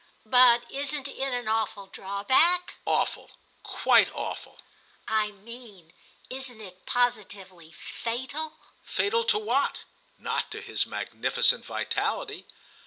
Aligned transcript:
"But 0.25 0.63
isn't 0.71 1.07
it 1.07 1.19
an 1.31 1.47
awful 1.47 1.85
drawback?" 1.85 2.73
"Awful—quite 2.87 4.09
awful." 4.15 4.57
"I 5.07 5.29
mean 5.29 5.93
isn't 6.27 6.59
it 6.59 6.87
positively 6.87 7.69
fatal?" 7.73 8.53
"Fatal 8.83 9.23
to 9.25 9.37
what? 9.37 9.81
Not 10.17 10.49
to 10.53 10.59
his 10.61 10.87
magnificent 10.87 11.63
vitality." 11.65 12.47